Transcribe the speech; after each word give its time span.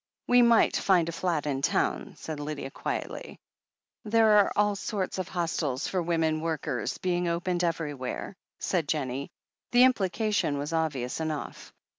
"We 0.27 0.41
might 0.41 0.75
find 0.75 1.07
a 1.07 1.11
flat 1.11 1.45
in 1.45 1.61
town," 1.61 2.15
said 2.17 2.39
Lydia 2.39 2.71
quietly. 2.71 3.39
"There 4.03 4.31
are 4.39 4.51
all 4.55 4.75
sorts 4.75 5.19
of 5.19 5.27
hostels 5.29 5.87
for 5.87 6.01
women 6.01 6.41
workers 6.41 6.97
being 6.97 7.27
opened 7.27 7.63
everywhere," 7.63 8.35
said 8.57 8.87
Jennie. 8.87 9.29
The 9.73 9.83
implication 9.83 10.57
was 10.57 10.73
obvious 10.73 11.19
enough. 11.19 11.71